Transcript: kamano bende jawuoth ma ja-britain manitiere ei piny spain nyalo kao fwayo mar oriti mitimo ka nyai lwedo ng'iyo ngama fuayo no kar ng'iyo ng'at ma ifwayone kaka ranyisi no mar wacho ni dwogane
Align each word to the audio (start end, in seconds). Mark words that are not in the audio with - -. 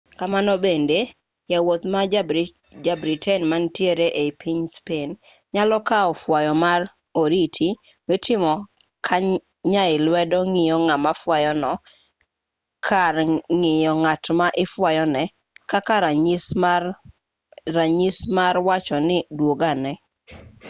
kamano 0.19 0.53
bende 0.65 0.99
jawuoth 1.49 1.85
ma 1.93 2.01
ja-britain 2.85 3.41
manitiere 3.51 4.05
ei 4.21 4.31
piny 4.41 4.61
spain 4.77 5.09
nyalo 5.53 5.77
kao 5.89 6.11
fwayo 6.23 6.53
mar 6.63 6.81
oriti 7.21 7.69
mitimo 8.09 8.53
ka 9.05 9.15
nyai 9.71 9.95
lwedo 10.05 10.39
ng'iyo 10.51 10.77
ngama 10.87 11.11
fuayo 11.21 11.51
no 11.63 11.73
kar 12.87 13.15
ng'iyo 13.59 13.91
ng'at 14.01 14.23
ma 14.39 14.47
ifwayone 14.63 15.23
kaka 15.71 15.93
ranyisi 16.03 16.53
no 16.63 18.25
mar 18.37 18.55
wacho 18.67 18.97
ni 19.07 19.17
dwogane 19.37 19.93